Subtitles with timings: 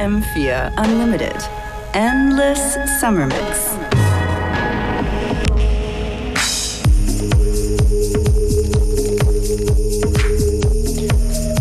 [0.00, 1.36] FM4 Unlimited.
[1.92, 3.76] Endless Summer Mix.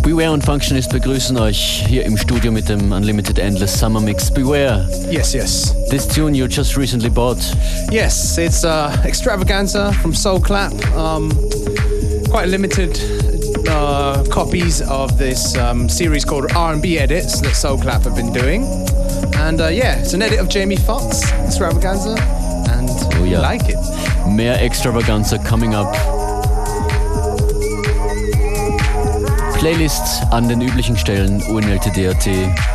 [0.04, 4.32] Beware und Functionist begrüßen euch hier im Studio mit dem Unlimited Endless Summer Mix.
[4.32, 4.88] Beware.
[5.12, 5.76] Yes, yes.
[5.90, 7.40] This tune you just recently bought.
[7.92, 10.72] Yes, it's uh, Extravaganza from Soul Clap.
[10.96, 11.30] Um,
[12.30, 12.98] quite limited
[13.70, 18.64] uh, copies of this um, series called R&B Edits that Soul Clap have been doing.
[19.38, 22.16] And uh, yeah, it's an edit of Jamie Foxx, Extravaganza,
[22.72, 23.40] and oh, yeah.
[23.40, 23.78] like it.
[24.28, 25.94] Mehr Extravaganza coming up.
[29.60, 32.28] Playlists an den üblichen Stellen UNLTD.at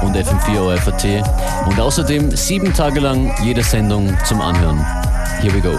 [0.02, 1.24] und FM4 OFAT
[1.66, 4.84] und außerdem sieben Tage lang jede Sendung zum Anhören.
[5.40, 5.78] Here we go.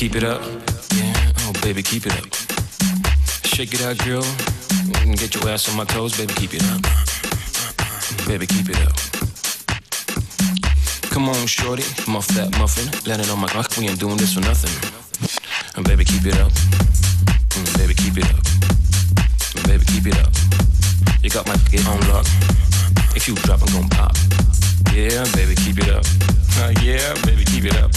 [0.00, 0.40] Keep it up.
[0.96, 1.12] Yeah,
[1.44, 2.32] oh, baby, keep it up.
[3.44, 4.24] Shake it out, girl.
[4.96, 6.80] And get your ass on my toes, baby, keep it up.
[8.26, 8.96] Baby, keep it up.
[11.12, 12.88] Come on, shorty, muff that muffin.
[13.06, 14.72] Land it on my clock, we ain't doing this for nothing.
[15.76, 16.52] And baby, keep it up.
[17.52, 18.40] Mm, baby, keep it up.
[19.68, 20.32] Baby, keep it up.
[21.22, 22.24] You got my get on lock.
[23.14, 24.16] If you drop, I'm gon' pop.
[24.96, 26.06] Yeah, baby, keep it up.
[26.56, 27.92] Uh, yeah, baby, keep it up.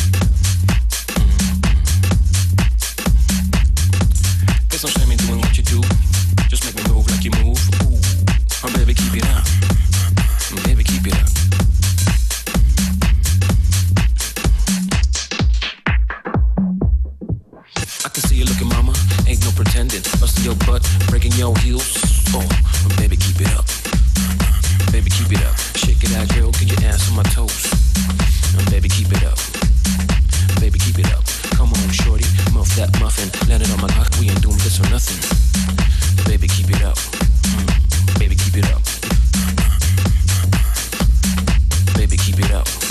[33.26, 33.50] nothing.
[33.50, 34.10] Landed on my cock.
[34.20, 35.18] we ain't doing this or nothing.
[36.26, 36.98] Baby, keep it up.
[38.20, 38.82] Baby, keep it up.
[41.96, 42.83] Baby, keep it up.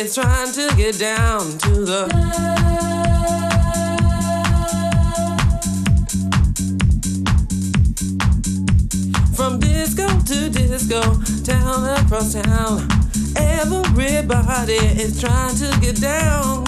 [0.00, 2.08] is trying to get down to the.
[9.36, 11.02] From disco to disco,
[11.44, 12.88] town across town,
[13.36, 16.64] everybody is trying to get down.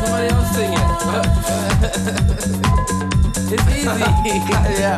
[0.00, 0.80] Somebody else sing it.
[3.52, 3.84] it's easy.
[4.80, 4.96] yeah.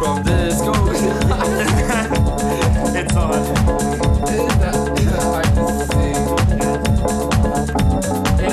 [0.00, 0.72] From disco.
[2.98, 3.42] it's on.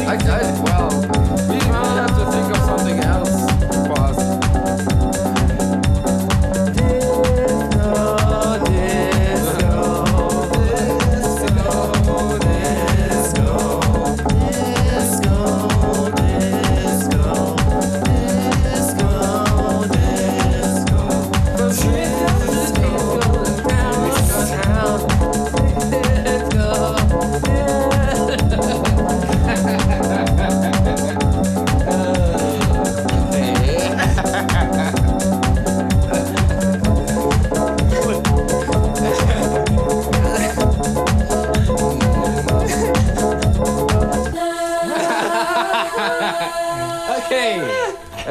[0.09, 0.78] I, I, well,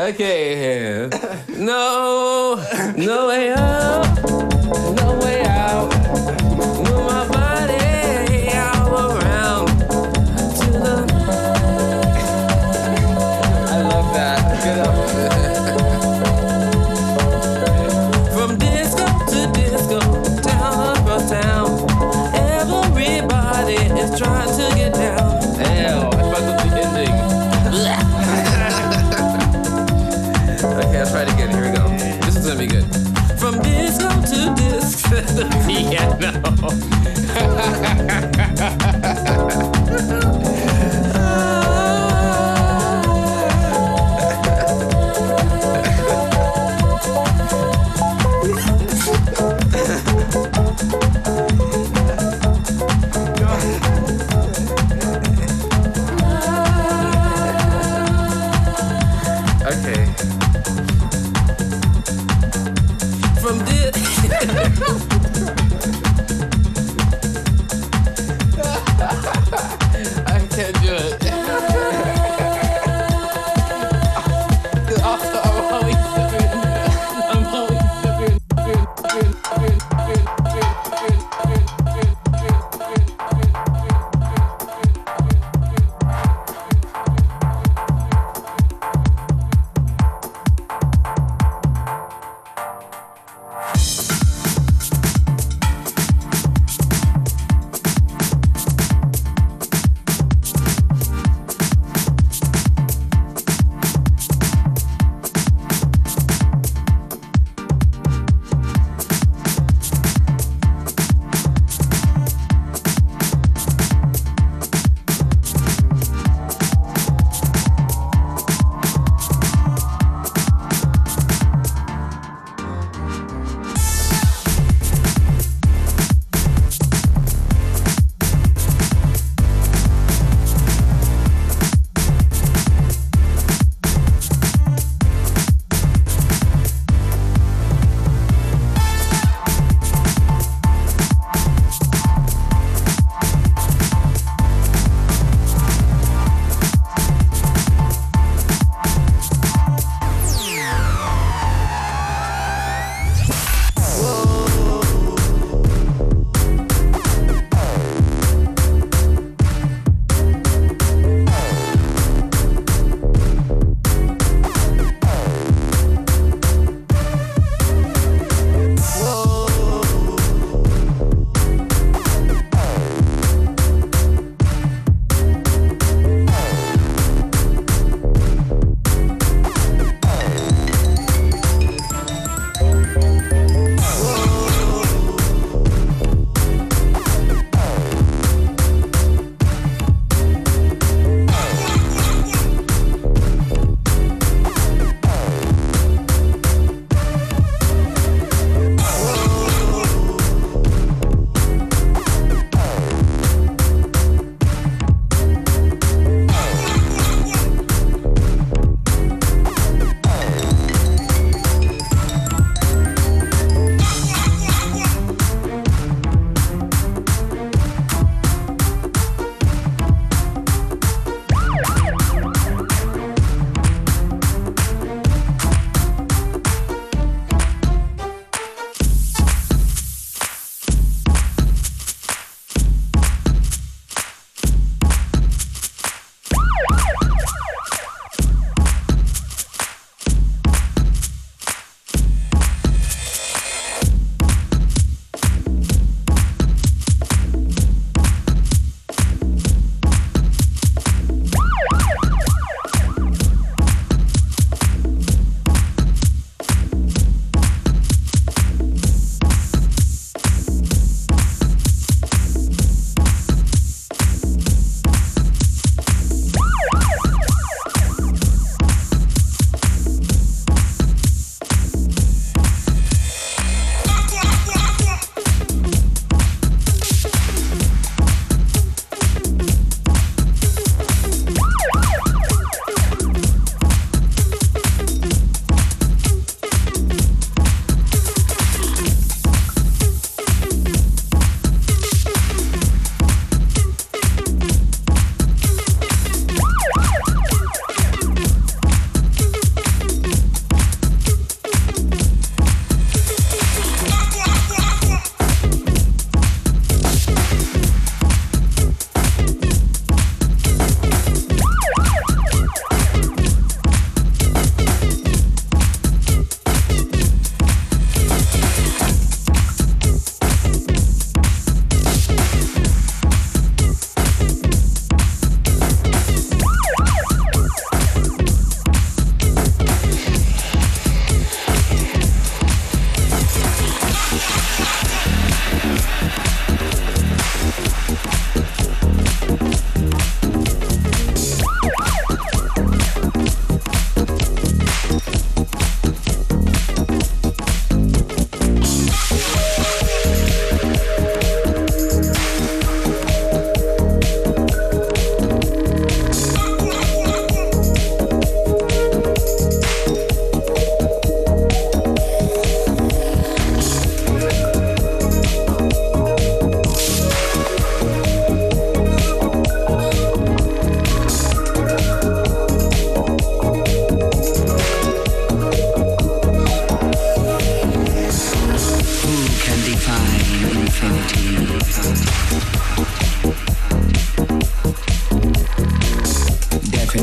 [0.08, 0.57] Okay.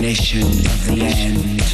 [0.06, 1.65] Definition of the end.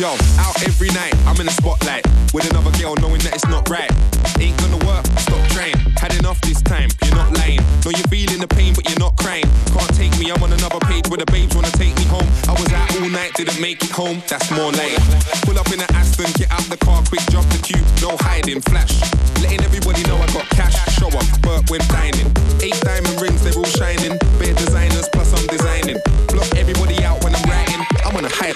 [0.00, 0.08] Yo,
[0.40, 2.00] out every night, I'm in the spotlight
[2.32, 3.92] with another girl, knowing that it's not right.
[4.40, 5.76] Ain't gonna work, stop trying.
[6.00, 7.60] Had enough this time, you're not lying.
[7.84, 9.44] Know you're feeling the pain, but you're not crying.
[9.68, 12.24] Can't take me, I'm on another page where the babes wanna take me home.
[12.48, 14.96] I was out all night, didn't make it home, that's more like.
[15.44, 18.64] Pull up in the Aston, get out the car quick, drop the cube, no hiding,
[18.64, 18.96] flash.
[19.44, 22.32] Letting everybody know I got cash, show up, but when dining.
[22.64, 24.16] Eight diamond rings, they're all shining.
[24.40, 26.00] Bare designers, plus I'm designing.
[26.32, 26.91] Block everybody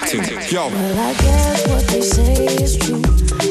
[0.00, 0.52] I'm on a hype.
[0.52, 0.68] Yo.
[0.68, 3.45] Well, I guess what they say is true.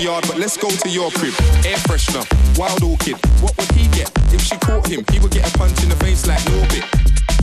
[0.00, 1.34] Yard, but let's go to your crib.
[1.64, 2.24] Air freshener,
[2.58, 3.16] wild orchid.
[3.40, 5.04] What would he get if she caught him?
[5.12, 6.84] He would get a punch in the face like Norbit.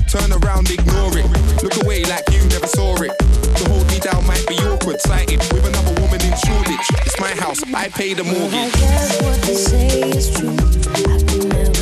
[0.10, 1.28] Turn around, ignore it.
[1.64, 3.14] Look away like you never saw it.
[3.20, 5.00] To hold me down might be awkward.
[5.02, 6.88] Sighted with another woman in Shoreditch.
[7.06, 8.74] It's my house, I pay the I mortgage.
[8.74, 10.58] guess what they say is true.
[10.96, 11.77] I never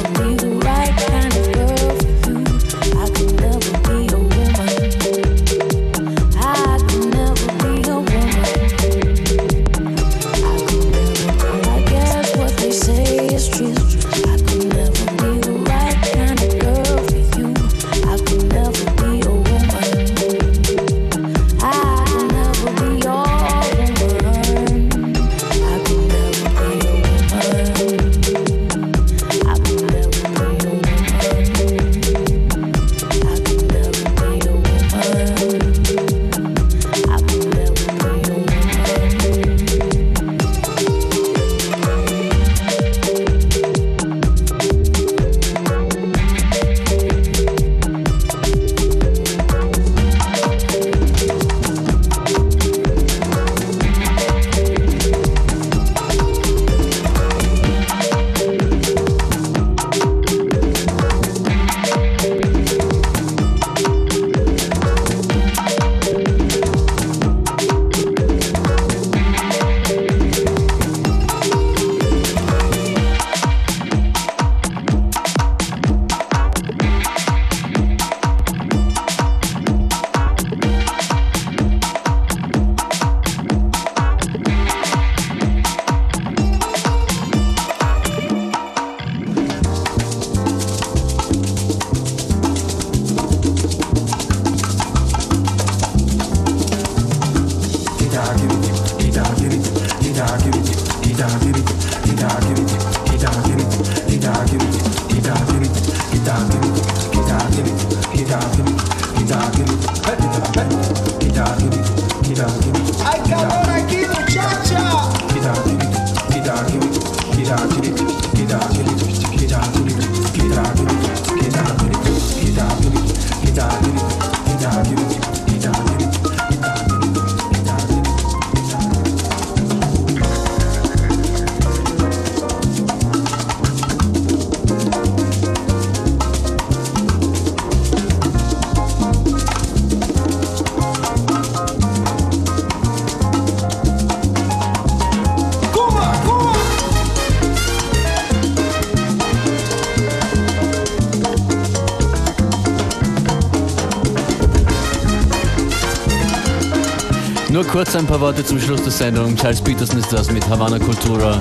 [157.75, 159.35] kurz ein paar Worte zum Schluss der Sendung.
[159.35, 161.37] Charles Peterson ist das mit Havana Cultura.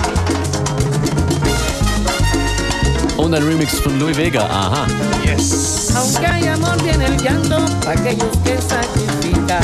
[3.15, 4.41] Und ein Remix von Louis Vega.
[4.41, 4.85] Aha.
[5.23, 5.93] Yes.
[5.95, 7.55] Aunque hay amor viene el llanto
[7.85, 9.63] para aquellos que sacrifican.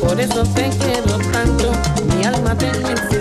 [0.00, 1.70] Por eso te quiero tanto,
[2.16, 3.13] mi alma te necesita.